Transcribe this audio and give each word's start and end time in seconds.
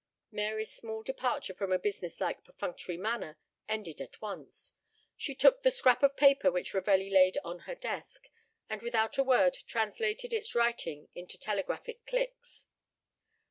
Mary's 0.31 0.73
small 0.73 1.03
departure 1.03 1.53
from 1.53 1.71
a 1.71 1.77
business 1.77 2.19
like 2.19 2.43
perfunctory 2.43 2.97
manner 2.97 3.37
ended 3.69 4.01
at 4.01 4.19
once. 4.19 4.73
She 5.15 5.35
took 5.35 5.61
the 5.61 5.69
scrap 5.69 6.01
of 6.01 6.17
paper 6.17 6.51
which 6.51 6.73
Ravelli 6.73 7.11
laid 7.11 7.37
on 7.43 7.59
her 7.69 7.75
desk, 7.75 8.27
and 8.67 8.81
without 8.81 9.19
a 9.19 9.23
word 9.23 9.53
translated 9.67 10.33
its 10.33 10.55
writing 10.55 11.07
into 11.13 11.37
telegraphic 11.37 12.03
clicks. 12.07 12.65